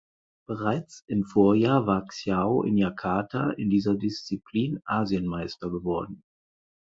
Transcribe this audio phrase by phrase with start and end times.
[0.47, 6.23] Bereits im Vorjahr war Xiao in Jakarta in dieser Disziplin Asienmeister geworden.